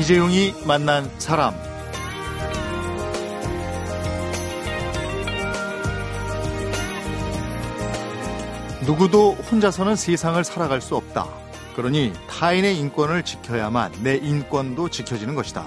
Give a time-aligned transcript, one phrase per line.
[0.00, 1.54] 이재용이 만난 사람.
[8.86, 11.28] 누구도 혼자서는 세상을 살아갈 수 없다.
[11.76, 15.66] 그러니 타인의 인권을 지켜야만 내 인권도 지켜지는 것이다.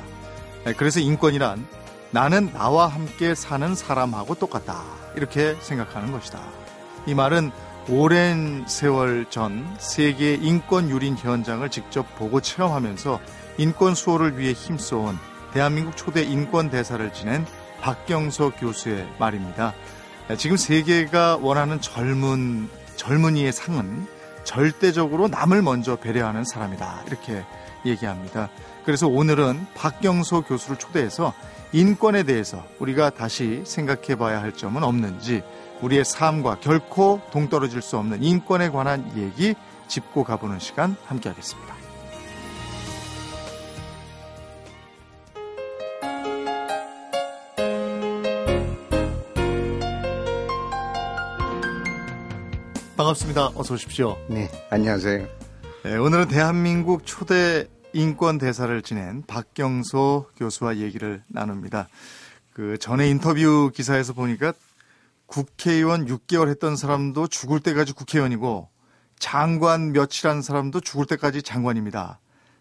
[0.65, 1.68] 네, 그래서 인권이란
[2.09, 4.81] 나는 나와 함께 사는 사람하고 똑같다.
[5.15, 6.39] 이렇게 생각하는 것이다.
[7.06, 7.51] 이 말은
[7.87, 13.20] 오랜 세월 전 세계 인권 유린 현장을 직접 보고 체험하면서
[13.57, 15.18] 인권 수호를 위해 힘써온
[15.54, 17.46] 대한민국 초대 인권 대사를 지낸
[17.82, 19.74] 박경서 교수의 말입니다.
[20.38, 24.07] 지금 세계가 원하는 젊은 젊은이의 상은
[24.43, 27.04] 절대적으로 남을 먼저 배려하는 사람이다.
[27.07, 27.43] 이렇게
[27.86, 28.50] 얘기합니다.
[28.86, 31.34] 그래서 오늘은 박경서 교수를 초대해서
[31.71, 35.42] 인권에 대해서 우리가 다시 생각해 봐야 할 점은 없는지
[35.82, 39.56] 우리의 삶과 결코 동떨어질 수 없는 인권에 관한 얘기
[39.88, 41.73] 짚고 가보는 시간 함께 하겠습니다.
[53.04, 53.52] 반갑습니다.
[53.56, 54.18] 어서 오십시오.
[54.30, 55.28] 네, 안녕하세요.
[55.84, 61.90] 네, 오늘은 대한민국 초대 인권 대사를 지낸 박경소 교수와 얘기를 나눕니다.
[62.54, 64.54] 그 전에 인터뷰 기사에서 보니까
[65.26, 68.70] 국회의원 6개월 했던 사람도 죽을 때까지 국회의원이고
[69.20, 72.20] 장관 며칠 한 사람도 죽을 때까지 장관입니다.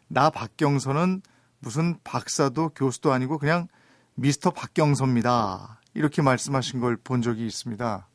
[0.09, 1.23] 나 박경서는
[1.61, 3.69] 무슨 박사도 교수도 아니고 그냥
[4.15, 5.81] 미스터 박경서입니다.
[5.95, 8.09] 이렇게 말씀하신 걸 본 적이 있습니다.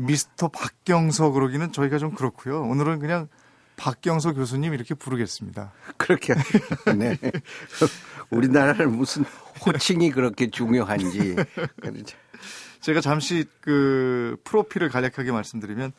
[0.00, 2.62] 미스터 박경서 그러기는 저희가 좀 그렇고요.
[2.62, 3.28] 오늘은 그냥
[3.76, 5.72] 박경서 교수님 이렇게 부르겠습니다.
[5.96, 6.34] 그렇게
[6.96, 7.18] 네.
[8.30, 9.24] 우리나라는 무슨
[9.64, 11.36] 호칭이 그렇게 중요한지.
[12.80, 15.92] 제가 잠시 그 프로필을 간략하게 말씀드리면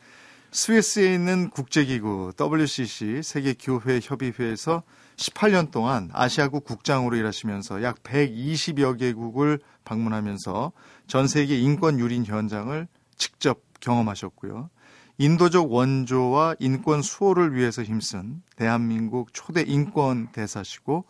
[0.52, 4.82] 스위스에 있는 국제기구 WCC 세계교회협의회에서
[5.16, 10.72] 18년 동안 아시아국 국장으로 일하시면서 약 120여 개국을 방문하면서
[11.06, 14.70] 전 세계 인권 유린 현장을 직접 경험하셨고요.
[15.18, 21.04] 인도적 원조와 인권 수호를 위해서 힘쓴 대한민국 초대 인권 대사시고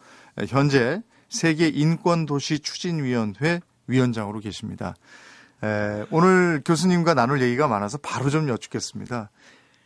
[0.48, 4.94] 현재 세계 인권 도시 추진위원회 위원장으로 계십니다.
[5.62, 9.30] 에, 오늘 교수님과 나눌 얘기가 많아서 바로 좀 여쭙겠습니다.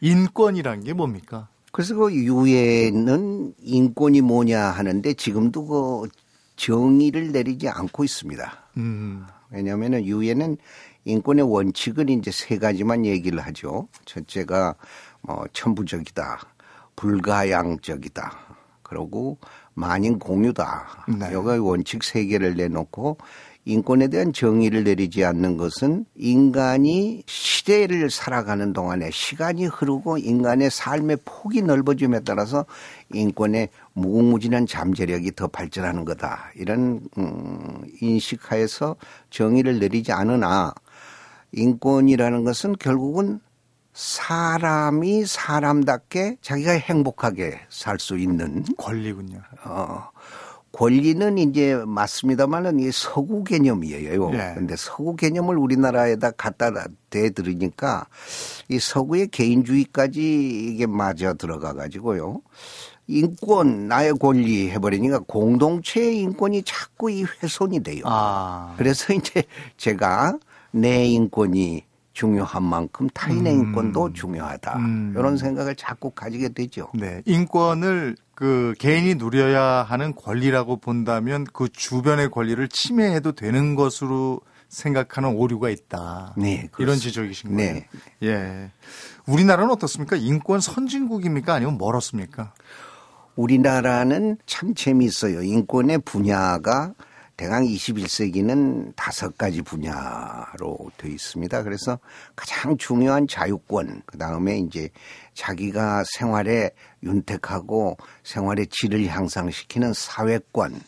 [0.00, 1.48] 인권이란 게 뭡니까?
[1.72, 6.08] 그래서 그 유엔은 인권이 뭐냐 하는데 지금도 그
[6.56, 8.52] 정의를 내리지 않고 있습니다.
[8.78, 9.26] 음.
[9.50, 10.56] 왜냐하면 유엔은
[11.06, 13.88] 인권의 원칙은 이제 세 가지만 얘기를 하죠.
[14.04, 14.74] 첫째가
[15.22, 16.40] 뭐 천부적이다,
[16.96, 18.32] 불가양적이다,
[18.82, 19.38] 그리고
[19.74, 21.06] 만인 공유다.
[21.18, 21.32] 네.
[21.32, 23.18] 여가 원칙 세 개를 내놓고
[23.68, 31.62] 인권에 대한 정의를 내리지 않는 것은 인간이 시대를 살아가는 동안에 시간이 흐르고 인간의 삶의 폭이
[31.62, 32.64] 넓어짐에 따라서
[33.12, 36.50] 인권의 무궁무진한 잠재력이 더 발전하는 거다.
[36.54, 38.96] 이런 음, 인식하에서
[39.30, 40.72] 정의를 내리지 않으나
[41.52, 43.40] 인권이라는 것은 결국은
[43.92, 49.40] 사람이 사람답게 자기가 행복하게 살 수 있는 권리군요.
[49.64, 50.10] 어,
[50.72, 54.30] 권리는 이제 맞습니다만은 이 서구 개념이에요.
[54.30, 54.52] 네.
[54.54, 56.70] 근데 서구 개념을 우리나라에다 갖다
[57.08, 58.06] 대들으니까
[58.68, 60.20] 이 서구의 개인주의까지
[60.74, 62.42] 이게 맞아 들어가 가지고요.
[63.06, 68.02] 인권, 나의 권리 해버리니까 공동체의 인권이 자꾸 이 훼손이 돼요.
[68.04, 68.74] 아.
[68.76, 69.44] 그래서 이제
[69.78, 70.38] 제가
[70.76, 73.60] 내 인권이 중요한 만큼 타인의 음.
[73.60, 74.78] 인권도 중요하다.
[74.78, 75.14] 음.
[75.16, 76.88] 이런 생각을 자꾸 가지게 되죠.
[76.94, 77.22] 네.
[77.26, 85.70] 인권을 그 개인이 누려야 하는 권리라고 본다면 그 주변의 권리를 침해해도 되는 것으로 생각하는 오류가
[85.70, 86.34] 있다.
[86.36, 86.76] 네, 그렇습니다.
[86.78, 87.74] 이런 지적이신 거예요.
[87.74, 87.88] 네.
[88.22, 88.70] 예.
[89.26, 90.16] 우리나라는 어떻습니까?
[90.16, 91.54] 인권 선진국입니까?
[91.54, 92.52] 아니면 멀었습니까?
[93.36, 95.42] 우리나라는 참 재미있어요.
[95.42, 96.94] 인권의 분야가
[97.36, 101.62] 대강 21세기는 다섯 가지 분야로 되어 있습니다.
[101.64, 101.98] 그래서
[102.34, 104.88] 가장 중요한 자유권, 그 다음에 이제
[105.34, 106.70] 자기가 생활에
[107.02, 110.80] 윤택하고 생활의 질을 향상시키는 사회권,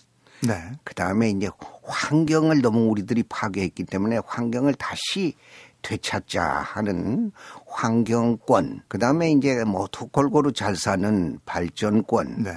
[0.46, 0.72] 네.
[0.84, 1.50] 그 다음에 이제
[1.82, 5.34] 환경을 너무 우리들이 파괴했기 때문에 환경을 다시
[5.82, 7.30] 되찾자 하는
[7.66, 12.52] 환경권, 그 다음에 이제 뭐 골고루 잘 사는 발전권, 네.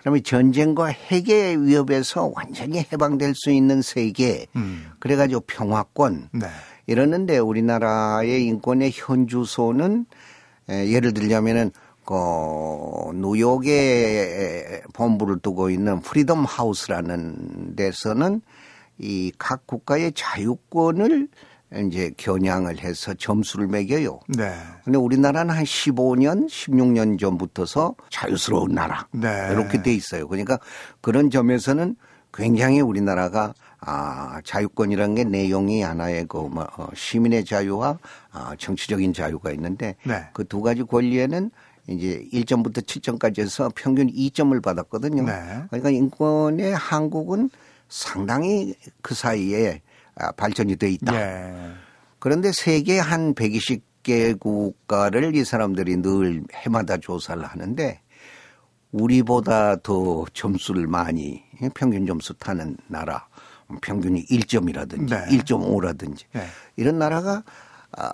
[0.00, 4.86] 그다음에 전쟁과 핵의 위협에서 완전히 해방될 수 있는 세계, 음.
[4.98, 6.46] 그래가지고 평화권 네.
[6.86, 10.06] 이러는데 우리나라의 인권의 현 주소는
[10.68, 11.70] 예를 들자면은
[12.04, 12.14] 그
[13.14, 18.40] 뉴욕에 본부를 두고 있는 Freedom House라는 데서는
[18.98, 21.28] 이 각 국가의 자유권을
[21.86, 24.20] 이제 겨냥을 해서 점수를 매겨요.
[24.28, 24.52] 네.
[24.84, 29.06] 근데 우리나라는 한 15년, 16년 전부터서 자유스러운 나라.
[29.12, 29.48] 네.
[29.52, 30.26] 이렇게 돼 있어요.
[30.26, 30.58] 그러니까
[31.00, 31.94] 그런 점에서는
[32.32, 37.98] 굉장히 우리나라가 아, 자유권이라는 게 내용이 하나의 그, 뭐, 어, 시민의 자유와
[38.32, 40.26] 아, 정치적인 자유가 있는데 네.
[40.32, 41.50] 그두 가지 권리에는
[41.88, 45.24] 이제 1점부터 7점까지 해서 평균 2점을 받았거든요.
[45.24, 45.62] 네.
[45.70, 47.48] 그러니까 인권의 한국은
[47.88, 49.89] 상당히 그 사이에 아,
[50.36, 51.12] 발전이 돼 있다.
[51.12, 51.72] 네.
[52.18, 58.00] 그런데 세계 한 120개 국가를 이 사람들이 늘 해마다 조사를 하는데
[58.92, 63.26] 우리보다 더 점수를 많이 평균 점수 타는 나라
[63.82, 65.38] 평균이 1점이라든지 네.
[65.38, 66.46] 1.5라든지 네.
[66.76, 67.44] 이런 나라가
[67.96, 68.12] 아,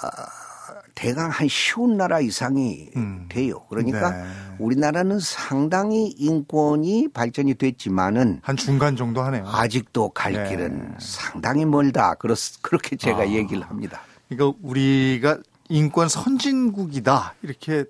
[0.96, 3.26] 대강 한 쉬운 나라 이상이 음.
[3.28, 3.60] 돼요.
[3.68, 4.24] 그러니까 네.
[4.58, 9.44] 우리나라는 상당히 인권이 발전이 됐지만은 한 중간 정도 하네요.
[9.46, 10.48] 아직도 갈 네.
[10.48, 12.14] 길은 상당히 멀다.
[12.14, 13.28] 그렇, 그렇게 제가 아.
[13.28, 14.00] 얘기를 합니다.
[14.28, 15.38] 그러니까 우리가
[15.68, 17.84] 인권 선진국이다 이렇게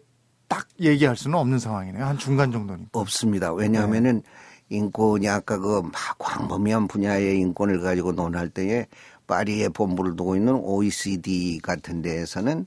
[0.49, 2.05] 딱 얘기할 수는 없는 상황이네요.
[2.05, 2.88] 한 중간 정도니까.
[2.93, 3.53] 없습니다.
[3.53, 4.76] 왜냐하면은 네.
[4.76, 8.87] 인권이 아까 그막 광범위한 분야의 인권을 가지고 논할 때에
[9.29, 12.67] 파리에 본부를 두고 있는 OECD 같은 데에서는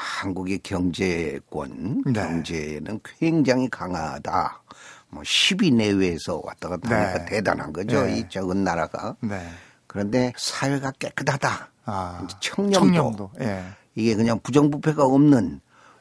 [0.00, 2.12] 한국의 경제권, 네.
[2.12, 4.62] 경제는 굉장히 강하다.
[5.10, 7.24] 뭐 10위 내외에서 왔다 갔다 하니까 네.
[7.26, 8.04] 대단한 거죠.
[8.04, 8.18] 네.
[8.18, 9.16] 이 적은 나라가.
[9.20, 9.46] 네.
[9.86, 11.68] 그런데 사회가 깨끗하다.
[11.84, 12.78] 아, 청렴도.
[12.78, 13.30] 청렴도.
[13.40, 13.64] 예.
[13.94, 15.60] 이게 그냥 부정부패가 없는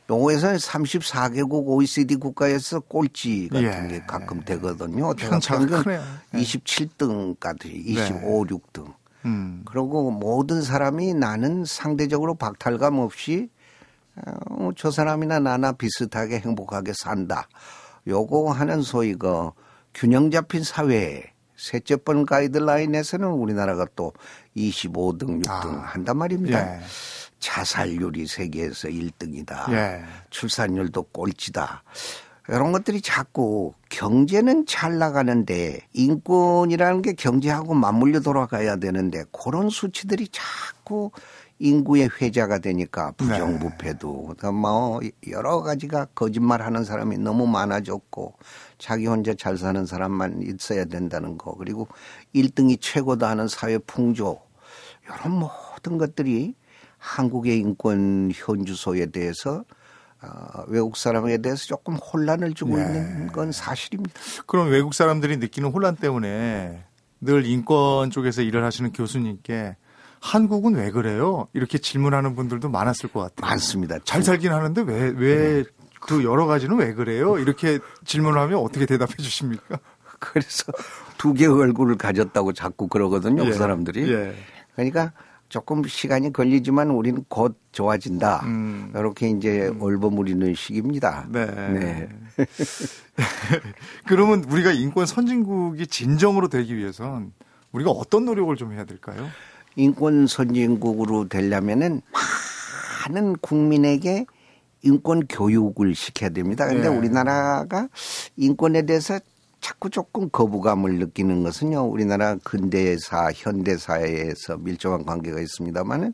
[0.10, 3.88] 용어에서 34개국 OECD 국가에서 꼴찌 같은 예.
[3.88, 5.14] 게 가끔 되거든요.
[5.16, 6.02] 편차가 크네요.
[6.34, 8.56] 27등까지 25, 네.
[8.56, 8.94] 6등.
[9.26, 9.64] 음.
[9.66, 13.50] 그리고 모든 사람이 나는 상대적으로 박탈감 없이
[14.50, 17.48] 어, 저 사람이나 나나 비슷하게 행복하게 산다.
[18.08, 19.52] 요거 하는 소위 그
[19.94, 24.14] 균형 잡힌 사회 셋째 번 가이드라인에서는 우리나라가 또
[24.56, 26.76] 25등, 6등 아, 한단 말입니다.
[26.76, 26.80] 예.
[27.40, 29.72] 자살률이 세계에서 1등이다.
[29.74, 30.04] 예.
[30.30, 31.84] 출산율도 꼴찌다.
[32.48, 41.12] 이런 것들이 자꾸 경제는 잘 나가는데 인권이라는 게 경제하고 맞물려 돌아가야 되는데 그런 수치들이 자꾸
[41.60, 44.52] 인구의 회자가 되니까 부정부패도 네.
[44.52, 48.34] 뭐 여러 가지가 거짓말하는 사람이 너무 많아졌고
[48.78, 51.88] 자기 혼자 잘 사는 사람만 있어야 된다는 거 그리고
[52.34, 54.40] 1등이 최고다 하는 사회 풍조
[55.04, 56.56] 이런 모든 것들이
[56.98, 59.66] 한국의 인권 현주소에 대해서
[60.22, 62.84] 어, 외국 사람에 대해서 조금 혼란을 주고 네.
[62.84, 64.20] 있는 건 사실입니다.
[64.46, 66.84] 그럼 외국 사람들이 느끼는 혼란 때문에
[67.22, 69.78] 늘 인권 쪽에서 일을 하시는 교수님께
[70.22, 71.48] 한국은 왜 그래요?
[71.54, 73.50] 이렇게 질문하는 분들도 많았을 것 같아요.
[73.50, 73.98] 많습니다.
[74.04, 75.64] 잘 살긴 하는데 왜, 왜,
[76.02, 77.38] 그 여러 가지는 왜 그래요?
[77.38, 79.80] 이렇게 질문을 하면 어떻게 대답해 주십니까?
[80.20, 80.72] 그래서
[81.18, 83.44] 두 개의 얼굴을 가졌다고 자꾸 그러거든요.
[83.44, 83.52] 그 예.
[83.52, 84.12] 그 사람들이.
[84.12, 84.36] 예.
[84.76, 85.14] 그러니까
[85.50, 88.42] 조금 시간이 걸리지만 우리는 곧 좋아진다.
[88.46, 88.94] 음.
[88.96, 89.82] 이렇게 이제 음.
[89.82, 91.26] 얼버무리는 시기입니다.
[91.30, 91.46] 네.
[91.46, 92.10] 네.
[94.06, 97.34] 그러면 우리가 인권 선진국이 진정으로 되기 위해선
[97.72, 99.28] 우리가 어떤 노력을 좀 해야 될까요?
[99.76, 102.02] 인권 선진국으로 되려면은
[103.08, 104.26] 많은 국민에게
[104.82, 106.68] 인권 교육을 시켜야 됩니다.
[106.68, 106.96] 근데 네.
[106.96, 107.90] 우리나라가
[108.38, 109.20] 인권에 대해서
[109.62, 111.86] 자꾸 조금 거부감을 느끼는 것은요.
[111.86, 116.14] 우리나라 근대사, 현대사에서 밀접한 관계가 있습니다만은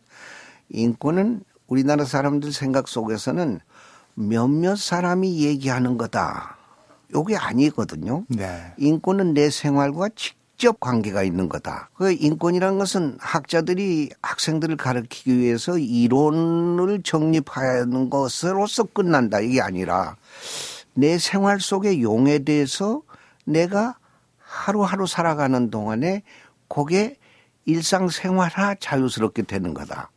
[0.70, 3.60] 인권은 우리나라 사람들 생각 속에서는
[4.16, 6.58] 몇몇 사람이 얘기하는 거다.
[7.14, 8.26] 요게 아니거든요.
[8.30, 8.74] 네.
[8.78, 11.90] 인권은 내 생활과 직 직접 관계가 있는 거다.
[11.96, 19.42] 그 인권이라는 것은 학자들이 학생들을 가르치기 위해서 이론을 정립하는 것으로서 끝난다.
[19.42, 20.16] 이게 아니라
[20.94, 23.02] 내 생활 속의 용에 대해서
[23.44, 23.98] 내가
[24.40, 26.24] 하루하루 살아가는 동안에
[26.70, 27.18] 그게
[27.66, 30.10] 일상생활화 자유스럽게 되는 거다.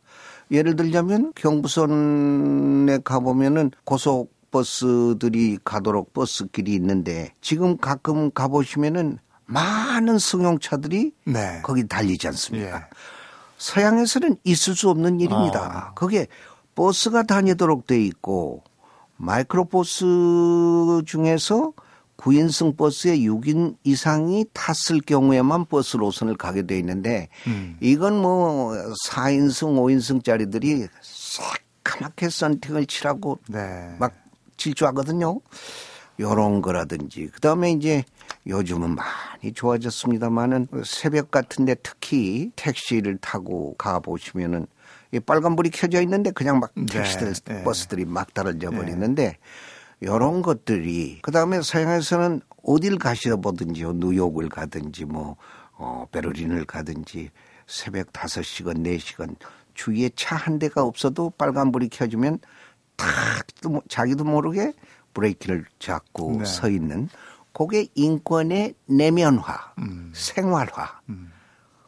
[0.51, 9.19] 예를 들자면 경부선에 가보면은 고속 버스들이 가도록 버스길이 있는데 지금 가끔 가보시면은
[9.49, 11.59] 많은 승용차들이 네.
[11.63, 12.77] 거기 달리지 않습니까?
[12.77, 12.83] 예.
[13.57, 15.89] 서양에서는 있을 수 없는 일입니다.
[15.89, 15.93] 아.
[15.95, 16.27] 그게
[16.75, 18.63] 버스가 다니도록 돼 있고
[19.17, 21.73] 마이크로버스 중에서
[22.17, 27.77] 9인승 버스에 6인 이상이 탔을 경우에만 버스 노선을 가게 돼 있는데 음.
[27.81, 28.73] 이건 뭐
[29.07, 29.75] 4인승,
[30.21, 33.95] 5인승짜리들이 새카맣게 썬팅을 칠하고 네.
[33.99, 34.13] 막
[34.57, 35.39] 질주하거든요.
[36.19, 38.03] 요런 거라든지 그다음에 이제
[38.49, 44.67] 요즘은 많이 좋아졌습니다만은 새벽 같은데 특히 택시를 타고 가 보시면은
[45.11, 49.37] 이 빨간불이 켜져 있는데 그냥 막 네, 택시들 네, 버스들이 막 떨어져 버리는데 네.
[50.01, 55.35] 이런 것들이 그다음에 서양에서는 어딜 가시다 보든지요 뉴욕을 가든지 뭐
[55.73, 57.29] 어, 베를린을 가든지
[57.67, 59.35] 새벽 5시간 4시간
[59.73, 62.39] 주위에 차 한 대가 없어도 빨간불이 켜지면
[62.95, 63.07] 탁
[63.87, 64.73] 자기도 모르게
[65.13, 66.45] 브레이크를 잡고 네.
[66.45, 67.09] 서 있는
[67.59, 70.13] 그게 인권의 내면화, 음.
[70.15, 71.01] 생활화.
[71.09, 71.29] 음.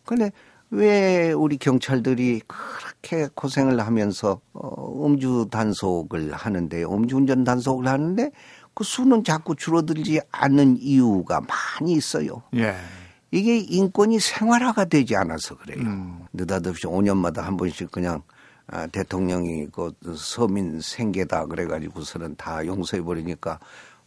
[0.06, 0.34] 근데
[0.70, 8.32] 왜 우리 경찰들이 그렇게 고생을 하면서 어, 음주 단속을 하는데 음주운전 단속을 하는데
[8.74, 12.44] 그 수는 자꾸 줄어들지 않는 이유가 많이 있어요.
[12.58, 12.76] 예.
[13.32, 15.80] 이게 인권이 생활화가 되지 않아서 그래요.
[15.86, 16.26] 음.
[16.34, 18.24] 느닷없이 5년마다 한 번씩 그냥
[18.68, 23.58] 아, 대통령이 그 서민 생계다 그래가지고서는 다 용서해 버리니까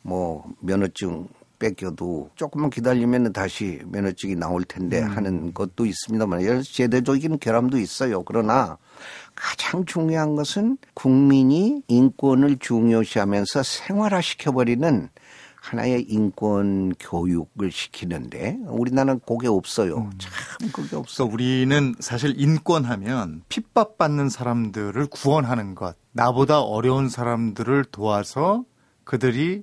[0.02, 1.26] 뭐 면허증
[1.58, 5.08] 뺏겨도 조금만 기다리면 다시 면허증이 나올 텐데 음.
[5.08, 8.22] 하는 것도 있습니다만 제도적인 결함도 있어요.
[8.24, 8.78] 그러나
[9.34, 15.08] 가장 중요한 것은 국민이 인권을 중요시하면서 생활화 시켜버리는
[15.64, 19.96] 하나의 인권 교육을 시키는데 우리나라는 그게 없어요.
[19.96, 20.10] 음.
[20.18, 21.24] 참 그게 없어.
[21.24, 28.64] 우리는 사실 인권하면 핍박받는 사람들을 구원하는 것, 나보다 어려운 사람들을 도와서
[29.04, 29.62] 그들이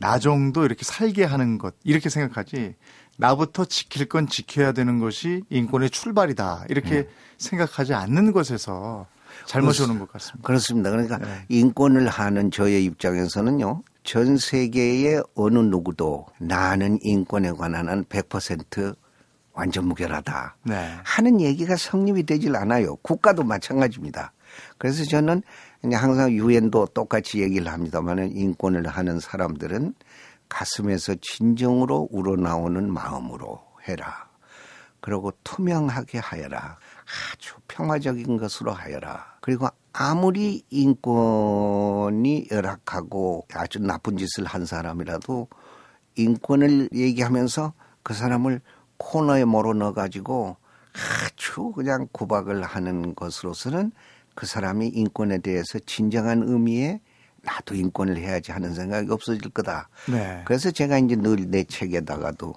[0.00, 2.74] 나 정도 이렇게 살게 하는 것 이렇게 생각하지
[3.18, 7.08] 나부터 지킬 건 지켜야 되는 것이 인권의 출발이다 이렇게 음.
[7.38, 9.06] 생각하지 않는 것에서
[9.46, 10.46] 잘못이 오는 것 같습니다.
[10.46, 10.90] 그렇습니다.
[10.90, 11.44] 그러니까 네.
[11.48, 13.82] 인권을 하는 저의 입장에서는요.
[14.02, 18.96] 전 세계의 어느 누구도 나는 인권에 관한 한 100%
[19.52, 20.94] 완전 무결하다 네.
[21.02, 22.96] 하는 얘기가 성립이 되질 않아요.
[22.96, 24.32] 국가도 마찬가지입니다.
[24.78, 25.42] 그래서 저는
[25.94, 29.94] 항상 유엔도 똑같이 얘기를 합니다만 인권을 하는 사람들은
[30.48, 34.28] 가슴에서 진정으로 우러나오는 마음으로 해라.
[35.00, 36.78] 그리고 투명하게 하여라.
[37.32, 39.36] 아주 평화적인 것으로 하여라.
[39.40, 45.48] 그리고 아무리 인권이 열악하고 아주 나쁜 짓을 한 사람이라도
[46.16, 48.60] 인권을 얘기하면서 그 사람을
[48.96, 50.56] 코너에 몰아넣어 가지고
[50.92, 53.92] 아주 그냥 구박을 하는 것으로서는
[54.36, 57.00] 그 사람이 인권에 대해서 진정한 의미의
[57.42, 59.88] 나도 인권을 해야지 하는 생각이 없어질 거다.
[60.08, 60.42] 네.
[60.44, 62.54] 그래서 제가 이제 늘 내 책에다가도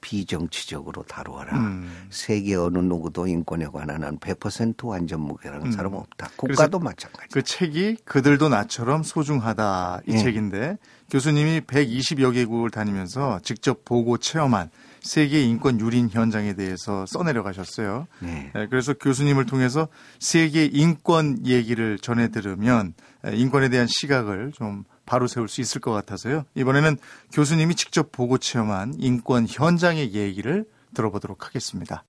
[0.00, 1.56] 비정치적으로 다루어라.
[1.58, 2.06] 음.
[2.10, 5.72] 세계 어느 누구도 인권에 관한 한 100% 완전 무결한 음.
[5.72, 6.30] 사람은 없다.
[6.36, 7.28] 국가도 마찬가지.
[7.32, 10.18] 그 책이 그들도 나처럼 소중하다 이 네.
[10.18, 10.78] 책인데
[11.10, 18.06] 교수님이 120여 개국을 다니면서 직접 보고 체험한 세계 인권 유린 현장에 대해서 써내려 가셨어요.
[18.20, 18.50] 네.
[18.54, 18.66] 네.
[18.68, 19.88] 그래서 교수님을 통해서
[20.18, 22.94] 세계 인권 얘기를 전해 들으면
[23.32, 26.44] 인권에 대한 시각을 좀 바로 세울 수 있을 것 같아서요.
[26.54, 26.98] 이번에는
[27.32, 32.04] 교수님이 직접 보고 체험한 인권 현장의 얘기를 들어보도록 하겠습니다.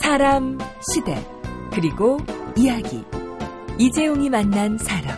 [0.00, 0.56] 사람,
[0.92, 1.20] 시대,
[1.72, 2.18] 그리고
[2.56, 3.04] 이야기.
[3.76, 5.16] 이재용이 만난 사람.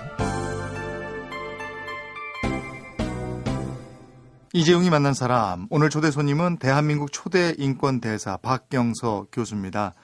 [4.54, 5.66] 이재용이 만난 사람.
[5.70, 9.94] 오늘 초대 손님은 대한민국 초대 인권 대사 박경서 교수입니다.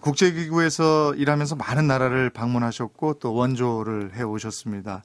[0.00, 5.02] 국제기구에서 일하면서 많은 나라를 방문하셨고 또 원조를 해 오셨습니다.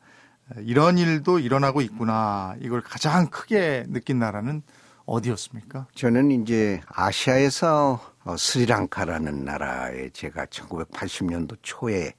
[0.62, 2.56] 이런 일도 일어나고 있구나.
[2.62, 4.62] 이걸 가장 크게 느낀 나라는
[5.06, 5.88] 어디였습니까?
[5.96, 12.14] 저는 이제 아시아에서 어, 스리랑카라는 나라에 제가 1980년도 초에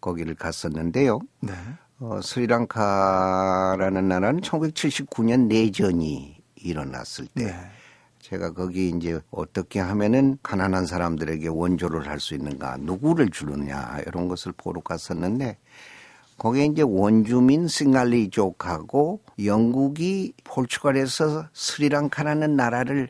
[0.00, 1.20] 거기를 갔었는데요.
[1.40, 1.52] 네.
[1.98, 7.70] 어, 스리랑카라는 나라는 1979년 내전이 일어났을 때 네.
[8.20, 14.52] 제가 거기 이제 어떻게 하면은 가난한 사람들에게 원조를 할 수 있는가, 누구를 주느냐 이런 것을
[14.56, 15.58] 보러 갔었는데
[16.38, 23.08] 거기에 이제 원주민 싱갈리족하고 영국이 포르투갈에서 스리랑카라는 나라를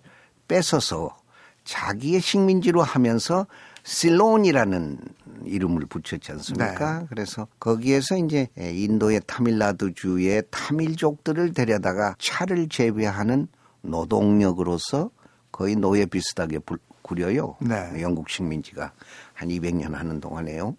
[0.48, 1.16] 뺏어서
[1.64, 3.46] 자기의 식민지로 하면서
[3.82, 4.98] 실론이라는
[5.44, 7.00] 이름을 붙였지 않습니까?
[7.00, 7.06] 네.
[7.08, 13.48] 그래서 거기에서 이제 인도의 타밀라두 주의 타밀족들을 데려다가 차를 재배하는
[13.82, 15.10] 노동력으로서
[15.52, 16.58] 거의 노예 비슷하게
[17.02, 17.56] 구려요.
[17.60, 18.00] 네.
[18.00, 18.92] 영국 식민지가
[19.34, 20.76] 한 200년 하는 동안에요.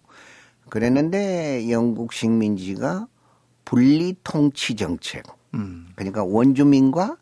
[0.70, 3.06] 그랬는데 영국 식민지가
[3.64, 5.24] 분리 통치 정책.
[5.54, 5.88] 음.
[5.94, 7.16] 그러니까 원주민과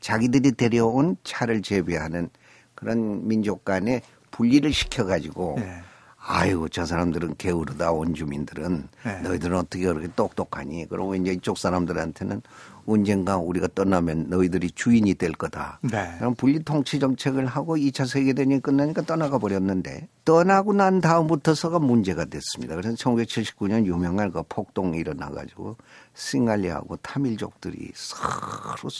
[0.00, 2.30] 자기들이 데려온 차를 재배하는
[2.74, 5.82] 그런 민족 간에 분리를 시켜가지고 네.
[6.24, 9.20] 아유 저 사람들은 게으르다 원주민들은 네.
[9.22, 12.42] 너희들은 어떻게 그렇게 똑똑하니 그러고 이제 이쪽 사람들한테는
[12.86, 15.78] 언젠가 우리가 떠나면 너희들이 주인이 될 거다.
[15.82, 16.14] 네.
[16.18, 22.74] 그럼 분리 통치 정책을 하고 2차 세계대전이 끝나니까 떠나가 버렸는데 떠나고 난 다음부터서가 문제가 됐습니다.
[22.74, 25.76] 그래서 1979년 유명한 그 폭동이 일어나 가지고
[26.14, 28.90] 싱갈리하고 타밀족들이 서로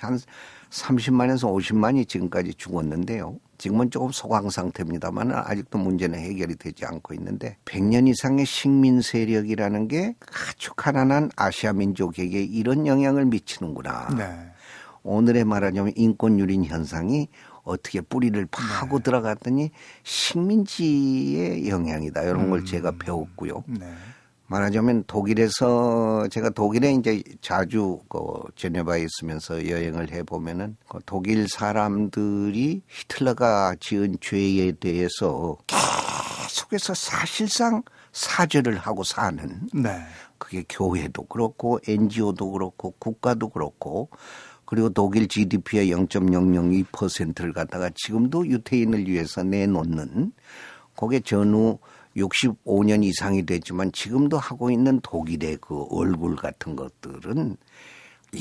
[0.00, 0.18] 한
[0.70, 3.38] 30만에서 50만이 지금까지 죽었는데요.
[3.58, 10.14] 지금은 조금 소강 상태입니다만 아직도 문제는 해결이 되지 않고 있는데 100년 이상의 식민 세력이라는 게
[10.48, 14.14] 아주 가난한 아시아 민족에게 이런 영향을 미치는구나.
[14.16, 14.50] 네.
[15.02, 17.28] 오늘의 말하자면 인권 유린 현상이
[17.62, 19.04] 어떻게 뿌리를 파고 네.
[19.04, 19.70] 들어갔더니
[20.02, 22.22] 식민지의 영향이다.
[22.22, 22.64] 이런 걸 음.
[22.64, 23.64] 제가 배웠고요.
[23.66, 23.94] 네.
[24.46, 28.20] 말하자면 독일에서 제가 독일에 이제 자주 그
[28.56, 37.82] 제네바에 있으면서 여행을 해 보면은 그 독일 사람들이 히틀러가 지은 죄에 대해서 계속해서 사실상
[38.12, 40.04] 사죄를 하고 사는 네.
[40.38, 44.10] 그게 교회도 그렇고 NGO도 그렇고 국가도 그렇고
[44.66, 50.32] 그리고 독일 GDP의 0.002%를 갖다가 지금도 유태인을 위해서 내놓는
[50.96, 51.78] 그게 전후
[52.16, 57.56] 65년 이상이 됐지만 지금도 하고 있는 독일의 그 얼굴 같은 것들은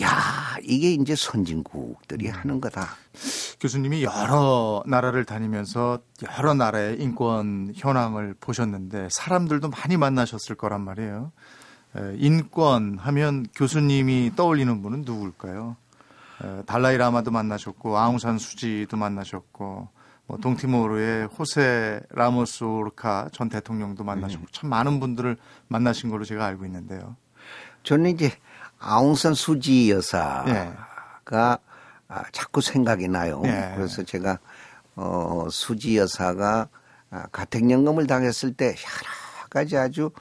[0.02, 2.34] 야 이게 이제 선진국들이 음.
[2.34, 2.90] 하는 거다.
[3.60, 6.00] 교수님이 여러 나라를 다니면서
[6.38, 11.32] 여러 나라의 인권 현황을 보셨는데 사람들도 많이 만나셨을 거란 말이에요.
[12.18, 15.78] 인권 하면 교수님이 떠올리는 분은 누굴까요?
[16.66, 19.90] 달라이 라마도 만나셨고 아웅산 수지도 만나셨고 뭐
[20.42, 25.38] 동티모르의 호세 라모스 오르카 전 대통령도 만나셨고 참 많은 분들을
[25.68, 27.16] 만나신 걸로 제가 알고 있는데요.
[27.84, 28.32] 저는 이제
[28.80, 30.74] 아웅산 수지 여사가 네.
[32.08, 33.42] 아, 자꾸 생각이 나요.
[33.42, 33.74] 네.
[33.76, 34.40] 그래서 제가
[34.96, 36.68] 어, 수지 여사가
[37.10, 40.12] 아, 가택연금을 당했을 때 여러 가지 아주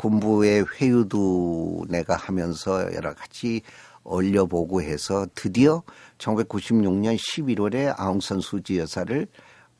[0.00, 3.60] 군부의 회유도 내가 하면서 여러 가지
[4.02, 5.82] 올려보고 해서 드디어
[6.16, 9.26] 1996년 11월에 아웅산 수지 여사를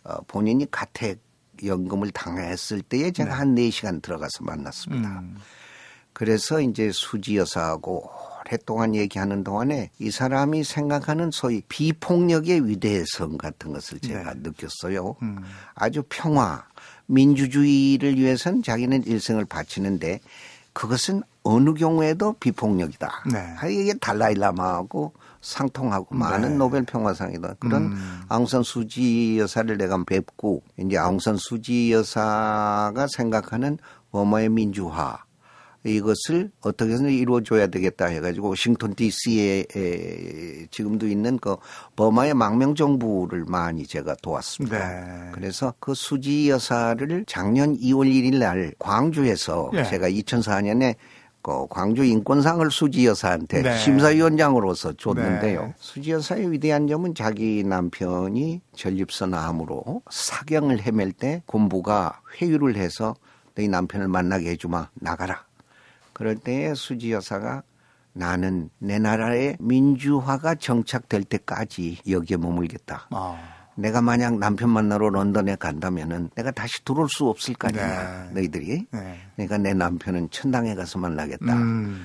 [0.05, 1.21] 어, 본인이 가택
[1.65, 3.35] 연금을 당했을 때에 제가 네.
[3.35, 5.21] 한 4시간 들어가서 만났습니다.
[5.21, 5.37] 음.
[6.13, 8.11] 그래서 이제 수지 여사하고
[8.41, 14.41] 오랫동안 얘기하는 동안에 이 사람이 생각하는 소위 비폭력의 위대성 같은 것을 제가 네.
[14.43, 15.17] 느꼈어요.
[15.23, 15.43] 음.
[15.75, 16.67] 아주 평화,
[17.11, 20.21] 민주주의를 위해서는 자기는 일생을 바치는데
[20.73, 23.25] 그것은 어느 경우에도 비폭력이다.
[23.33, 23.71] 네.
[23.71, 26.19] 이게 달라일라마하고 상통하고 네.
[26.19, 27.55] 많은 노벨 평화상이다.
[27.59, 28.21] 그런 음.
[28.29, 33.79] 앙산 수지 여사를 내가 뵙고 이제 앙산 수지 여사가 생각하는
[34.11, 35.25] 어머의 민주화
[35.85, 41.57] 이것을 어떻게 해서 이루어줘야 되겠다 해가지고 워싱턴 DC에 에, 지금도 있는 그
[41.97, 44.79] 버마의 망명 정부를 많이 제가 도왔습니다.
[44.79, 45.31] 네.
[45.33, 49.85] 그래서 그 수지 여사를 작년 2월 1일 날 광주에서 네.
[49.85, 50.97] 제가 2004년에
[51.43, 53.79] 그 광주 인권상을 수지 여사한테 네.
[53.79, 55.63] 심사위원장으로서 줬는데요.
[55.63, 55.75] 네.
[55.79, 63.15] 수지 여사의 위대한 점은 자기 남편이 전립선 암으로 사경을 헤맬 때 군부가 회유를 해서
[63.55, 65.50] 너희 남편을 만나게 해주마 나가라.
[66.21, 67.63] 그럴 때 수지 여사가
[68.13, 73.09] 나는 내 나라의 민주화가 정착될 때까지 여기에 머물겠다.
[73.11, 73.39] 아.
[73.75, 78.27] 내가 만약 남편 만나러 런던에 간다면은 내가 다시 들어올 수 없을 거 아니야.
[78.27, 78.35] 네.
[78.35, 78.87] 너희들이.
[78.91, 79.21] 네.
[79.35, 81.57] 그러니까 내 남편은 천당에 가서 만나겠다.
[81.57, 82.05] 음.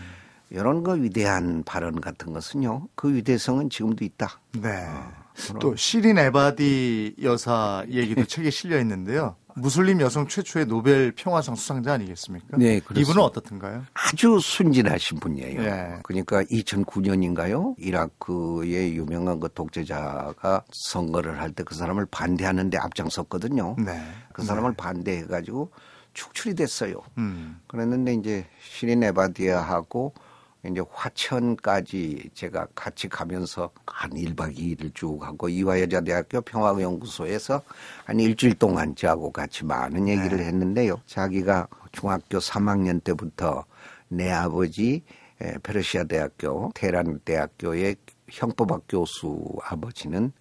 [0.50, 2.88] 이런 거 위대한 발언 같은 것은요.
[2.96, 4.40] 그 위대성은 지금도 있다.
[4.62, 4.70] 네.
[4.88, 9.36] 어, 또 시린 에바디 여사 얘기도 책에 실려 있는데요.
[9.58, 12.58] 무슬림 여성 최초의 노벨 평화상 수상자 아니겠습니까?
[12.58, 13.00] 네, 그렇습니다.
[13.00, 13.84] 이분은 어떻든가요?
[13.94, 15.62] 아주 순진하신 분이에요.
[15.62, 16.00] 네.
[16.04, 17.76] 그러니까 2009년인가요?
[17.78, 23.78] 이라크의 유명한 그 독재자가 선거를 할 때 그 사람을 반대하는데 앞장섰거든요.
[23.80, 24.02] 네.
[24.34, 24.78] 그 사람을 네.
[24.78, 25.72] 반대해가지고
[26.14, 27.02] 축출이 됐어요.
[27.18, 27.60] 음.
[27.68, 30.14] 그랬는데 이제 시린 에바디아하고
[30.70, 37.62] 이제 화천까지 제가 같이 가면서 한 1박 2일을 쭉 하고 이화여자대학교 평화연구소에서
[38.06, 40.46] 한 일주일 동안 저하고 같이 많은 얘기를 네.
[40.46, 41.02] 했는데요.
[41.06, 43.66] 자기가 중학교 3학년 때부터
[44.08, 45.04] 내 아버지
[45.64, 47.96] 페르시아 대학교 테란 대학교의
[48.30, 50.32] 형법학 교수 아버지는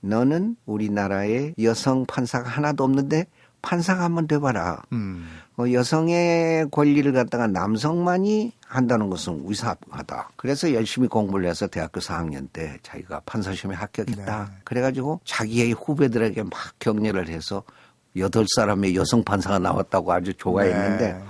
[0.00, 3.26] 너는 우리나라에 여성 판사가 하나도 없는데
[3.62, 4.82] 판사가 한번 돼봐라.
[4.92, 5.28] 음.
[5.58, 10.30] 어, 여성의 권리를 갖다가 남성만이 한다는 것은 위사하다.
[10.36, 14.44] 그래서 열심히 공부를 해서 대학교 4학년 때 자기가 판사 시험에 합격했다.
[14.44, 14.56] 네.
[14.64, 17.64] 그래가지고 자기의 후배들에게 막 격려를 해서
[18.16, 21.22] 여덟 사람의 여성 판사가 나왔다고 아주 좋아했는데 네.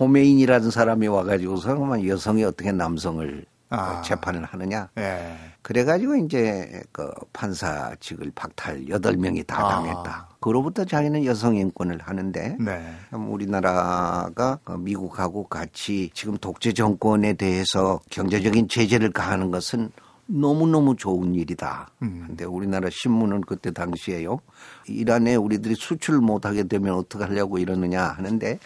[0.00, 4.00] 호메인이라는 사람이 와가지고서 여성이 어떻게 남성을 아.
[4.02, 4.88] 재판을 하느냐.
[4.94, 5.36] 네.
[5.62, 9.68] 그래가지고 이제 그 판사직을 박탈 여덟 명이다 아.
[9.68, 10.10] 당했다.
[10.10, 10.25] 아.
[10.46, 12.94] 그로부터 자기는 여성 인권을 하는데 네.
[13.12, 19.90] 우리나라가 그 미국하고 같이 지금 독재 정권에 대해서 경제적인 제재를 가하는 것은
[20.26, 21.90] 너무너무 좋은 일이다.
[22.02, 22.26] 음.
[22.28, 24.38] 근데 우리나라 신문은 그때 당시에요.
[24.86, 28.60] 이란에 우리들이 수출 못하게 되면 어떻게 하려고 이러느냐 하는데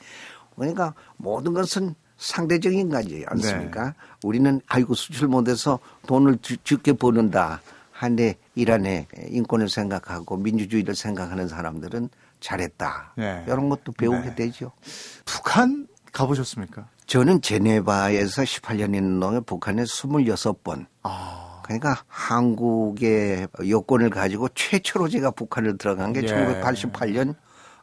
[0.57, 3.85] 그러니까 모든 것은 상대적인 거지 않습니까?
[3.87, 3.93] 네.
[4.23, 7.62] 우리는 아이고 수출 못해서 돈을 적게 버는다.
[7.90, 13.14] 한데 이란의 인권을 생각하고 민주주의를 생각하는 사람들은 잘했다.
[13.16, 13.44] 네.
[13.46, 14.35] 이런 것도 배우게 네.
[14.35, 14.73] 되죠.
[15.25, 16.88] 북한 가보셨습니까?
[17.07, 21.62] 저는 제네바에서 18년 있는 동안 북한에 26번 아.
[21.64, 26.27] 그러니까 한국의 여권을 가지고 최초로 제가 북한을 들어간 게 예.
[26.27, 27.37] 1988년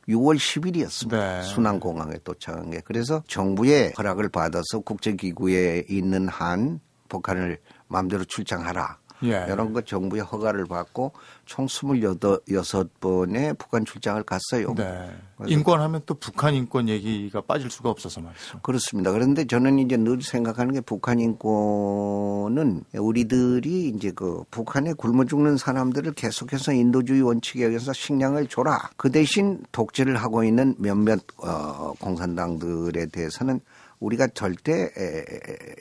[0.09, 1.11] 6월 10일이었습니다.
[1.11, 1.41] 네.
[1.43, 2.81] 순안공항에 도착한 게.
[2.83, 8.97] 그래서 정부의 허락을 받아서 국제기구에 있는 한 북한을 마음대로 출장하라.
[9.23, 9.45] 예.
[9.49, 11.11] 이런 거 정부의 허가를 받고
[11.45, 14.73] 총 26번의 북한 출장을 갔어요.
[14.75, 15.15] 네.
[15.45, 18.59] 인권하면 또 북한 인권 얘기가 빠질 수가 없어서 말이죠.
[18.61, 19.11] 그렇습니다.
[19.11, 26.13] 그런데 저는 이제 늘 생각하는 게 북한 인권은 우리들이 이제 그 북한에 굶어 죽는 사람들을
[26.13, 28.91] 계속해서 인도주의 원칙에 의해서 식량을 줘라.
[28.97, 33.59] 그 대신 독재를 하고 있는 몇몇 어, 공산당들에 대해서는
[33.99, 35.25] 우리가 절대 에,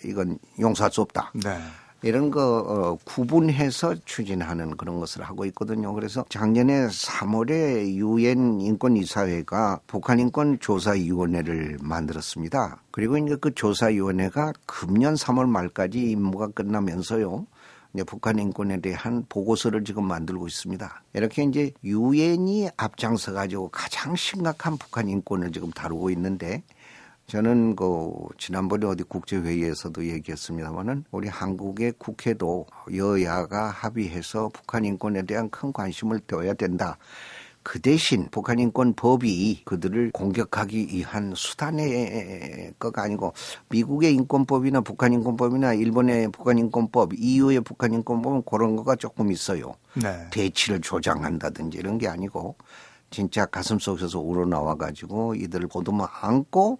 [0.04, 1.32] 이건 용서할 수 없다.
[1.34, 1.58] 네.
[2.02, 5.92] 이런 거 어, 구분해서 추진하는 그런 것을 하고 있거든요.
[5.94, 12.82] 그래서 작년에 3월에 유엔 인권 이사회가 북한 인권 조사위원회를 만들었습니다.
[12.90, 17.46] 그리고 이제 그 조사위원회가 금년 3월 말까지 임무가 끝나면서요.
[17.94, 21.02] 이제 북한 인권에 대한 보고서를 지금 만들고 있습니다.
[21.14, 26.62] 이렇게 이제 유엔이 앞장서 가지고 가장 심각한 북한 인권을 지금 다루고 있는데
[27.26, 35.72] 저는 그 지난번에 어디 국제회의에서도 얘기했습니다만은 우리 한국의 국회도 여야가 합의해서 북한 인권에 대한 큰
[35.72, 36.98] 관심을 둬야 된다.
[37.64, 43.32] 그 대신 북한 인권 법이 그들을 공격하기 위한 수단의 거가 아니고
[43.70, 49.74] 미국의 인권법이나 북한 인권법이나 일본의 북한 인권법, EU의 북한 인권법은 그런 거가 조금 있어요.
[49.94, 50.28] 네.
[50.30, 52.54] 대치를 조장한다든지 이런 게 아니고
[53.10, 56.78] 진짜 가슴 속에서 우러나와 가지고 이들을 보듬어 안고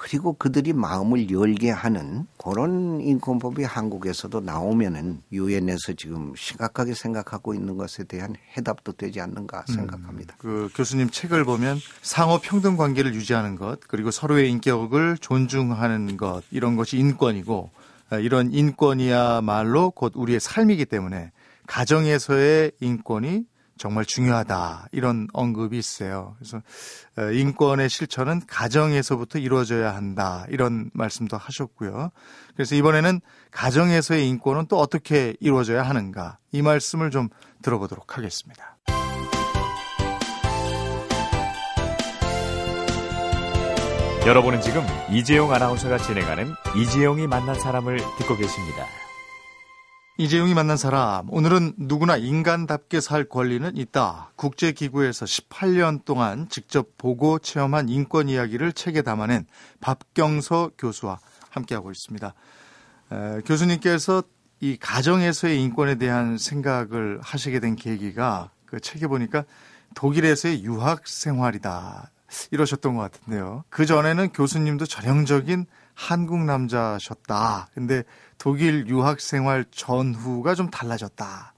[0.00, 8.04] 그리고 그들이 마음을 열게 하는 그런 인권법이 한국에서도 나오면은 유엔에서 지금 심각하게 생각하고 있는 것에
[8.04, 10.36] 대한 해답도 되지 않는가 음, 생각합니다.
[10.36, 16.44] 음, 그 교수님 책을 보면 상호 평등 관계를 유지하는 것 그리고 서로의 인격을 존중하는 것
[16.52, 17.70] 이런 것이 인권이고
[18.10, 21.32] 아, 이런 인권이야말로 곧 우리의 삶이기 때문에
[21.66, 23.46] 가정에서의 인권이
[23.78, 26.36] 정말 중요하다 이런 언급이 있어요.
[26.38, 26.60] 그래서
[27.16, 32.10] 어, 인권의 실천은 가정에서부터 이루어져야 한다 이런 말씀도 하셨고요.
[32.54, 37.28] 그래서 이번에는 가정에서의 인권은 또 어떻게 이루어져야 하는가 이 말씀을 좀
[37.62, 38.76] 들어보도록 하겠습니다.
[44.26, 48.84] 여러분은 지금 이재용 아나운서가 진행하는 이재용이 만난 사람을 듣고 계십니다.
[50.20, 54.32] 이재용이 만난 사람, 오늘은 누구나 인간답게 살 권리는 있다.
[54.34, 59.46] 국제기구에서 18년 동안 직접 보고 체험한 인권 이야기를 책에 담아낸
[59.80, 62.34] 박경서 교수와 함께하고 있습니다.
[63.12, 64.24] 에, 교수님께서
[64.58, 69.44] 이 가정에서의 인권에 대한 생각을 하시게 된 계기가 그 책에 보니까
[69.94, 72.10] 독일에서의 유학 생활이다.
[72.50, 73.62] 이러셨던 것 같은데요.
[73.68, 75.66] 그 전에는 교수님도 전형적인
[76.02, 77.70] 한국 남자셨다.
[77.74, 78.04] 근데
[78.38, 81.52] 독일 유학 생활 전후가 좀 달라졌다.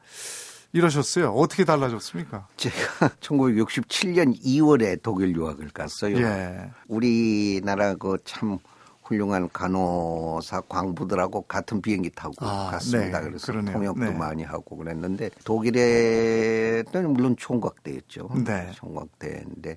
[0.72, 1.32] 이러셨어요.
[1.32, 2.46] 어떻게 달라졌습니까?
[2.56, 6.16] 제가 1967년 2월에 독일 유학을 갔어요.
[6.16, 6.70] 예.
[6.88, 8.58] 우리나라 그 참
[9.04, 13.18] 훌륭한 간호사 광부들하고 같은 비행기 타고 아, 갔습니다.
[13.20, 13.74] 네, 그래서 그러네요.
[13.74, 14.10] 통역도 네.
[14.12, 18.30] 많이 하고 그랬는데 독일에는 물론 총각대였죠.
[18.46, 18.70] 네.
[18.74, 19.76] 총각대인데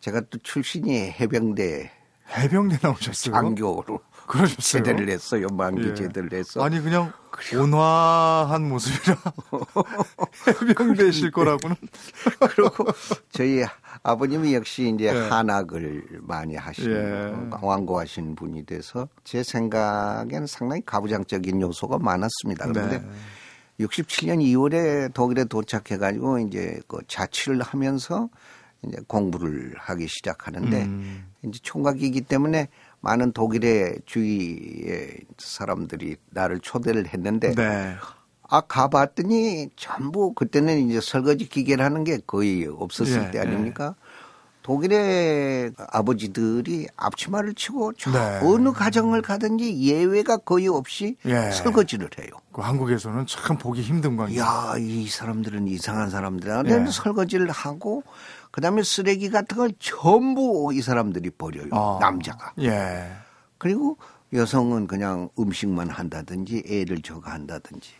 [0.00, 1.90] 제가 또 출신이 해병대
[2.30, 3.34] 해병대 나오셨어요?
[3.34, 4.00] 장교로.
[4.26, 4.82] 그러셨어요?
[4.82, 5.46] 제대를 했어요.
[5.52, 5.94] 만기 예.
[5.94, 6.62] 제대를 했어.
[6.62, 7.12] 아니 그냥
[7.54, 9.16] 온화한 모습이라
[10.68, 11.76] 해병대실 거라고는.
[12.56, 12.86] 그리고
[13.30, 13.64] 저희
[14.02, 15.28] 아버님이 역시 이제 예.
[15.28, 17.56] 한학을 많이 하시는 예.
[17.60, 22.66] 왕고하신 분이 돼서 제 생각에는 상당히 가부장적인 요소가 많았습니다.
[22.66, 23.08] 그런데 네.
[23.80, 28.28] 67년 2월에 독일에 도착해가지고 이제 그 자취를 하면서
[28.86, 31.26] 이제 공부를 하기 시작하는데 음.
[31.44, 32.68] 이제 총각이기 때문에
[33.00, 37.96] 많은 독일의 주위의 사람들이 나를 초대를 했는데 네.
[38.48, 43.94] 아 가봤더니 전부 그때는 이제 설거지 기계를 하는 게 거의 없었을 예, 때 아닙니까?
[43.98, 44.06] 예.
[44.66, 48.40] 독일의 아버지들이 앞치마를 치고 네.
[48.42, 51.52] 어느 가정을 가든지 예외가 거의 없이 예.
[51.52, 52.30] 설거지를 해요.
[52.52, 54.38] 그 한국에서는 참 보기 힘든 관계.
[54.40, 56.64] 야, 이 사람들은 이상한 사람들이야.
[56.66, 56.86] 예.
[56.90, 58.02] 설거지를 하고
[58.56, 61.68] 그다음에 쓰레기 같은 걸 전부 이 사람들이 버려요.
[61.72, 61.98] 어.
[62.00, 62.54] 남자가.
[62.60, 63.06] 예.
[63.58, 63.98] 그리고
[64.32, 67.90] 여성은 그냥 음식만 한다든지 애를 저거 한다든지.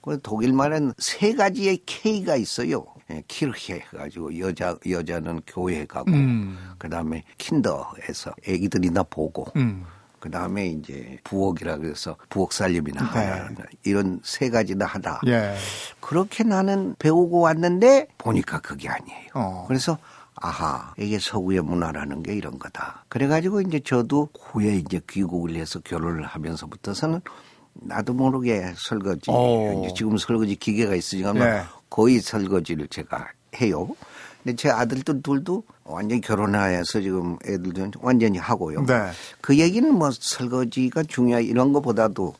[0.00, 2.86] 그 독일말은 세 가지의 K가 있어요.
[3.10, 6.56] 예, 키르헤 해가지고 여자 여자는 교회 가고 음.
[6.78, 9.84] 그다음에 킨더에서 애기들이나 보고 음.
[10.26, 13.20] 그 다음에 이제 부엌이라 그래서 부엌 살림이나 네.
[13.20, 13.48] 하나
[13.84, 15.20] 이런 세 가지나 하다.
[15.28, 15.54] 예.
[16.00, 19.28] 그렇게 나는 배우고 왔는데 보니까 그게 아니에요.
[19.34, 19.64] 어.
[19.68, 19.96] 그래서
[20.34, 23.04] 아하, 이게 서구의 문화라는 게 이런 거다.
[23.08, 27.20] 그래가지고 이제 저도 후에 이제 귀국을 해서 결혼을 하면서부터서는
[27.74, 29.30] 나도 모르게 설거지.
[29.30, 29.86] 오.
[29.96, 31.62] 지금 설거지 기계가 있으니까 네.
[31.88, 33.28] 거의 설거지를 제가
[33.60, 33.88] 해요.
[34.42, 38.84] 근데 제 아들들 둘도 완전히 결혼해서 지금 애들도 완전히 하고요.
[38.86, 39.10] 네.
[39.40, 42.34] 그 얘기는 뭐 설거지가 중요하 이런 것보다도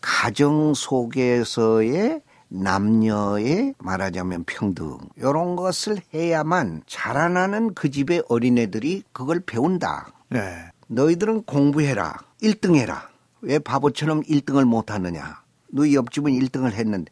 [0.00, 10.12] 가정 속에서의 남녀의 말하자면 평등 이런 것을 해야만 자라나는 그 집의 어린애들이 그걸 배운다.
[10.28, 10.40] 네.
[10.88, 12.18] 너희들은 공부해라.
[12.42, 13.08] 1등 해라.
[13.40, 15.40] 왜 바보처럼 1등을 못 하느냐.
[15.68, 17.10] 너희 옆집은 1등을 했는데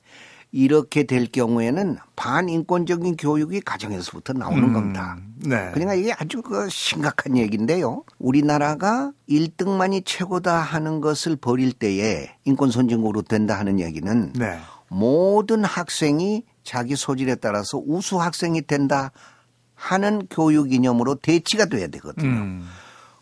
[0.53, 5.17] 이렇게 될 경우에는 반인권적인 교육이 가정에서부터 나오는 음, 겁니다.
[5.37, 5.71] 네.
[5.73, 8.03] 그러니까 이게 아주 그 심각한 얘기인데요.
[8.19, 14.59] 우리나라가 1등만이 최고다 하는 것을 버릴 때에 인권 선진국으로 된다 하는 얘기는 네.
[14.89, 19.13] 모든 학생이 자기 소질에 따라서 우수 학생이 된다
[19.75, 22.29] 하는 교육 이념으로 대치가 돼야 되거든요.
[22.29, 22.69] 음.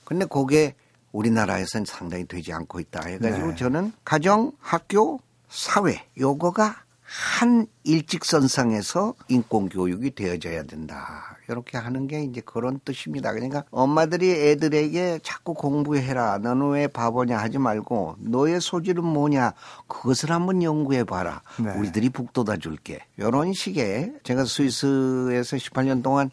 [0.05, 0.75] 근데 그게
[1.13, 3.55] 우리나라에서는 상당히 되지 않고 있다 해가지고 네.
[3.55, 11.39] 저는 가정, 학교, 사회 요거가 한 일직선상에서 인권교육이 되어져야 된다.
[11.49, 13.33] 이렇게 하는 게 이제 그런 뜻입니다.
[13.33, 16.37] 그러니까 엄마들이 애들에게 자꾸 공부해라.
[16.39, 19.55] 너는 왜 바보냐 하지 말고 너의 소질은 뭐냐.
[19.87, 21.41] 그것을 한번 연구해 봐라.
[21.59, 21.73] 네.
[21.73, 23.01] 우리들이 북돋아 줄게.
[23.17, 26.31] 이런 식의 제가 스위스에서 18년 동안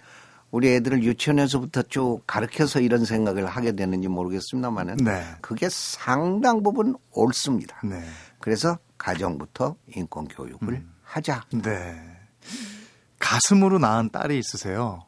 [0.52, 5.24] 우리 애들을 유치원에서부터 쭉 가르쳐서 이런 생각을 하게 되는지 모르겠습니다만은 네.
[5.40, 7.78] 그게 상당 부분 옳습니다.
[7.84, 8.04] 네.
[8.40, 10.94] 그래서 가정부터 인권 교육을 음.
[11.04, 11.44] 하자.
[11.52, 11.96] 네.
[13.20, 15.06] 가슴으로 낳은 딸이 있으세요.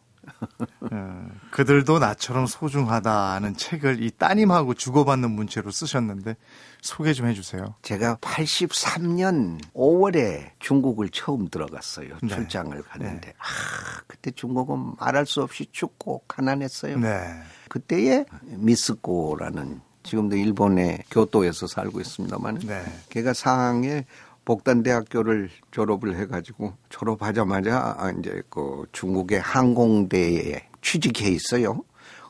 [0.91, 6.35] 어, 그들도 나처럼 소중하다는 책을 이 따님하고 주고받는 문체로 쓰셨는데
[6.81, 7.75] 소개 좀 해주세요.
[7.81, 12.17] 제가 83년 5월에 중국을 처음 들어갔어요.
[12.21, 12.27] 네.
[12.27, 13.33] 출장을 갔는데 네.
[13.37, 16.99] 아 그때 중국은 말할 수 없이 춥고 가난했어요.
[16.99, 17.41] 네.
[17.69, 22.81] 그때에 미스코라는 지금도 일본의 교토에서 살고 있습니다만 네.
[23.09, 24.05] 걔가 상하에
[24.45, 31.83] 복단대학교를 졸업을 해가지고 졸업하자마자 이제 그 중국의 항공대에 취직해 있어요.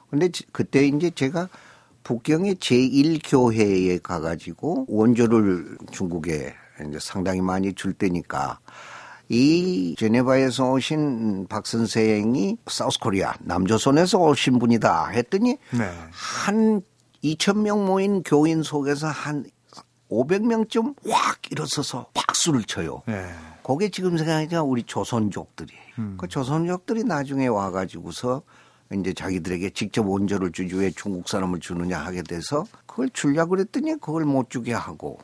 [0.09, 1.47] 근데 그때 이제 제가
[2.03, 6.55] 북경의 제1교회에 가가지고 원조를 중국에
[6.87, 8.59] 이제 상당히 많이 줄 때니까
[9.29, 15.91] 이 제네바에서 오신 박 선생이 사우스 코리아 남조선에서 오신 분이다 했더니 네.
[16.11, 16.81] 한
[17.35, 19.45] 2천 명 모인 교인 속에서 한
[20.09, 23.03] 500명쯤 확 일어서서 박수를 쳐요.
[23.07, 23.29] 네.
[23.63, 25.73] 그게 지금 생각하니까 우리 조선족들이.
[25.99, 26.17] 음.
[26.17, 28.43] 그 조선족들이 나중에 와가지고서
[28.93, 34.23] 이제 자기들에게 직접 원조를 주지 왜 중국 사람을 주느냐 하게 돼서 그걸 주려고 그랬더니 그걸
[34.23, 35.19] 못 주게 하고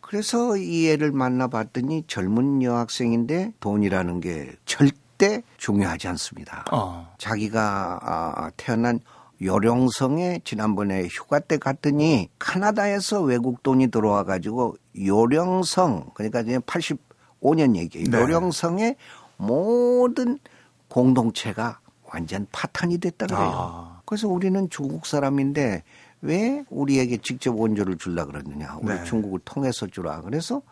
[0.00, 6.64] 그래서 이 애를 만나봤더니 젊은 여학생인데 돈이라는 게 절대 중요하지 않습니다.
[6.72, 7.14] 어.
[7.18, 9.00] 자기가 아, 태어난
[9.42, 18.06] 요령성에 지난번에 휴가 때 갔더니 카나다에서 외국 돈이 들어와 가지고 요령성 그러니까 이제 85년 얘기예요.
[18.08, 18.18] 네.
[18.18, 18.96] 요령성의
[19.36, 20.38] 모든
[20.88, 24.00] 공동체가 완전 파탄이 됐다 그래요 아.
[24.04, 25.82] 그래서 우리는 중국 사람인데
[26.20, 28.78] 왜 우리에게 직접 원조를 줄라 그러느냐.
[28.80, 29.04] 우리 네.
[29.04, 30.20] 중국을 통해서 주라.
[30.20, 30.62] 그래서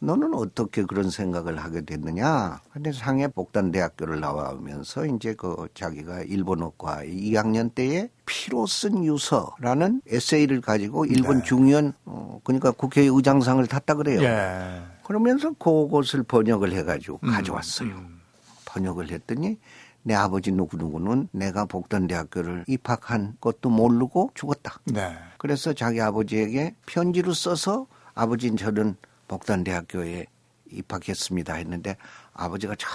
[0.00, 2.60] 너는 어떻게 그런 생각을 하게 됐느냐?
[2.72, 11.04] 근데 상해 복단대학교를 나와면서 이제 그 자기가 일본어과 2학년 때에 피로 쓴 유서라는 에세이를 가지고
[11.04, 11.44] 일본 네.
[11.44, 14.22] 중의원 어, 그러니까 국회의장상을 탔다 그래요.
[14.22, 14.82] 예.
[15.04, 17.30] 그러면서 그것을 번역을 해가지고 음.
[17.30, 17.88] 가져왔어요.
[17.90, 18.20] 음.
[18.66, 19.58] 번역을 했더니
[20.04, 24.78] 내 아버지 누구누구는 내가 복단대학교를 입학한 것도 모르고 죽었다.
[24.84, 25.16] 네.
[25.38, 28.96] 그래서 자기 아버지에게 편지를 써서 아버지는 저는
[29.28, 30.26] 복단대학교에
[30.70, 31.96] 입학했습니다 했는데
[32.34, 32.86] 아버지가 저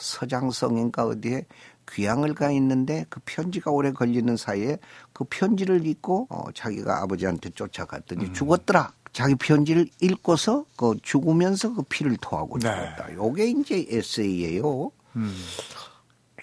[0.00, 1.46] 서장성인가 어디에
[1.90, 4.78] 귀향을 가 있는데 그 편지가 오래 걸리는 사이에
[5.12, 8.32] 그 편지를 읽고 어, 자기가 아버지한테 쫓아갔더니 음.
[8.32, 8.92] 죽었더라.
[9.12, 12.68] 자기 편지를 읽고서 그 죽으면서 그 피를 토하고 네.
[12.68, 13.06] 죽었다.
[13.08, 13.14] 네.
[13.14, 14.90] 요게 이제 에세이예요.
[15.16, 15.36] 음.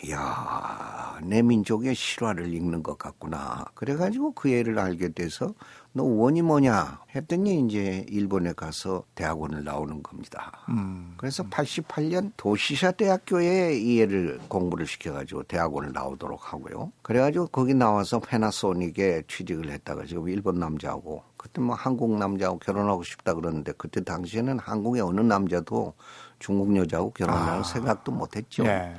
[0.03, 3.65] 이야, 내 민족의 실화를 읽는 것 같구나.
[3.73, 5.53] 그래가지고 그 애를 알게 돼서
[5.91, 10.63] 너 원이 뭐냐 했더니 이제 일본에 가서 대학원을 나오는 겁니다.
[10.69, 11.15] 음.
[11.17, 16.91] 그래서 88년 도시샤 대학교에 이 애를 공부를 시켜가지고 대학원을 나오도록 하고요.
[17.01, 23.33] 그래가지고 거기 나와서 페나소닉에 취직을 했다가 지금 일본 남자하고 그때 뭐 한국 남자하고 결혼하고 싶다
[23.33, 25.93] 그러는데 그때 당시에는 한국의 어느 남자도
[26.37, 27.63] 중국 여자하고 결혼할 아.
[27.63, 28.63] 생각도 못했죠.
[28.63, 28.95] 네.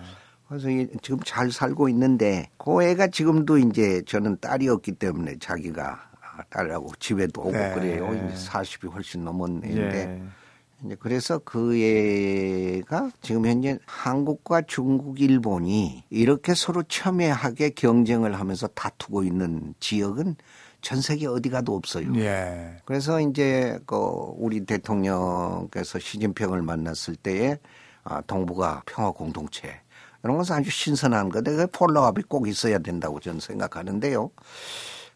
[0.50, 0.68] 그래서
[1.00, 6.10] 지금 잘 살고 있는데 그 애가 지금도 이제 저는 딸이었기 때문에 자기가
[6.48, 7.72] 딸하고 집에도 오고 네.
[7.72, 8.12] 그래요.
[8.12, 9.24] 이제 40이 훨씬
[9.64, 10.22] 애인데 네.
[10.84, 19.22] 이제 그래서 그 애가 지금 현재 한국과 중국, 일본이 이렇게 서로 첨예하게 경쟁을 하면서 다투고
[19.22, 20.34] 있는 지역은
[20.80, 22.12] 전 세계 어디 가도 없어요.
[22.16, 22.76] 예.
[22.86, 27.58] 그래서 이제 그 우리 대통령께서 시진핑을 만났을 때에
[28.02, 29.80] 아, 동북아 평화 공동체
[30.22, 34.30] 이런 것은 아주 신선한 거데 그 폴로업이 꼭 있어야 된다고 저는 생각하는데요.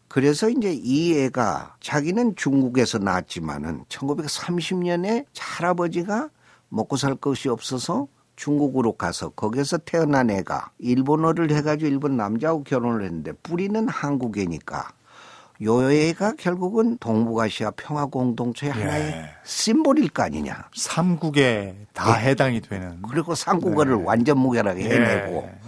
[0.07, 6.29] 그래서 이제 이 애가 자기는 중국에서 낳았지만은 1930년에 할아버지가
[6.69, 13.31] 먹고 살 것이 없어서 중국으로 가서 거기서 태어난 애가 일본어를 해가지고 일본 남자하고 결혼을 했는데
[13.31, 14.89] 뿌리는 한국애니까
[15.61, 18.81] 요 애가 결국은 동북아시아 평화 공동체의 예.
[18.81, 20.69] 하나의 심볼일 거 아니냐.
[20.75, 22.29] 삼국에 다 네.
[22.29, 23.01] 해당이 되는.
[23.09, 24.03] 그리고 삼국어를 네.
[24.05, 24.89] 완전 무결하게 예.
[24.89, 25.47] 해내고.
[25.47, 25.59] 예.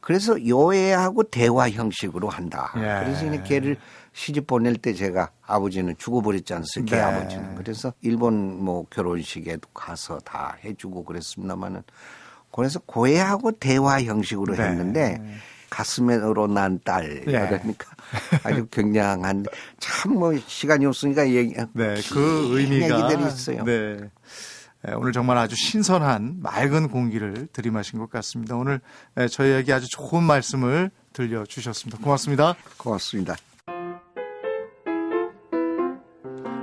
[0.00, 2.72] 그래서 요 애하고 대화 형식으로 한다.
[2.76, 3.04] 예.
[3.04, 3.76] 그래서 이제 걔를
[4.12, 6.96] 시집 보낼 때 제가 아버지는 죽어버렸지 않습니까?
[6.96, 7.02] 네.
[7.02, 7.54] 아버지는.
[7.56, 11.82] 그래서 일본 뭐 결혼식에도 가서 다 해주고 그랬습니다만은
[12.50, 14.62] 그래서 고해하고 대화 형식으로 네.
[14.62, 15.20] 했는데
[15.78, 17.22] 가슴으로 난 딸.
[17.24, 17.46] 네.
[17.46, 17.88] 그러니까
[18.42, 19.44] 아주 굉장한
[19.78, 23.64] 참 뭐 시간이 없으니까 얘기 네, 그 의미가 얘기들이 있어요.
[23.64, 23.96] 네.
[24.82, 24.92] 네.
[24.94, 28.56] 오늘 정말 아주 신선한 맑은 공기를 들이마신 것 같습니다.
[28.56, 28.80] 오늘
[29.14, 31.98] 네, 저희에게 아주 좋은 말씀을 들려주셨습니다.
[32.02, 32.54] 고맙습니다.
[32.76, 33.36] 고맙습니다.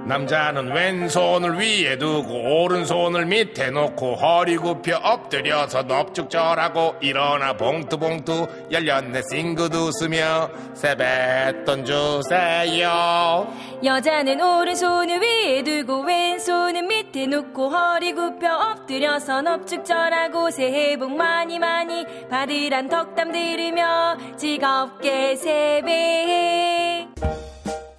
[0.05, 9.73] 남자는 왼손을 위에 두고 오른손을 밑에 놓고 허리 굽혀 엎드려서 넙죽절하고 일어나 봉투봉투 열렸네 싱긋
[9.73, 13.51] 웃으며 세뱃돈 주세요.
[13.83, 22.05] 여자는 오른손을 위에 두고 왼손은 밑에 놓고 허리 굽혀 엎드려서 넙죽절하고 새해 복 많이 많이
[22.29, 27.07] 받으란 덕담 들으며 즐겁게 세배해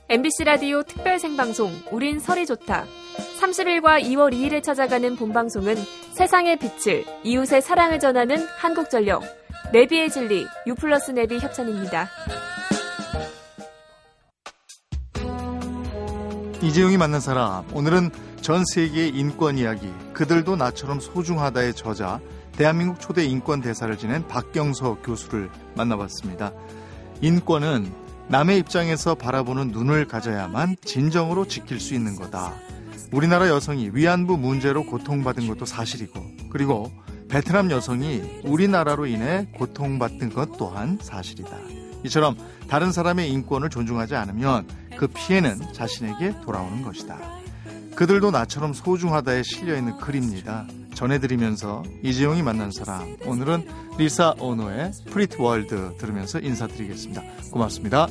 [0.09, 2.85] MBC 라디오 특별 생방송 우린 설이 좋다.
[3.41, 5.75] 30일과 2월 2일에 찾아가는 본방송은
[6.13, 9.25] 세상의 빛을 이웃의 사랑을 전하는 한국전력
[9.73, 12.09] 내비의 진리 유플러스 내비 협찬입니다.
[16.63, 18.11] 이재용이 만난 사람 오늘은
[18.43, 22.21] 전 세계의 인권 이야기 그들도 나처럼 소중하다의 저자
[22.53, 26.53] 대한민국 초대 인권 대사를 지낸 박경서 교수를 만나봤습니다.
[27.23, 32.55] 인권은 남의 입장에서 바라보는 눈을 가져야만 진정으로 지킬 수 있는 거다.
[33.13, 36.91] 우리나라 여성이 위안부 문제로 고통받은 것도 사실이고, 그리고
[37.29, 41.57] 베트남 여성이 우리나라로 인해 고통받은 것 또한 사실이다.
[42.05, 42.37] 이처럼
[42.69, 47.36] 다른 사람의 인권을 존중하지 않으면 그 피해는 자신에게 돌아오는 것이다.
[47.97, 50.67] 그들도 나처럼 소중하다에 실려있는 글입니다.
[50.95, 53.67] 전해드리면서 이재용이 만난 사람 오늘은
[53.99, 57.23] 리사 오노의 Pretty World 들으면서 인사드리겠습니다.
[57.53, 58.07] 고맙습니다.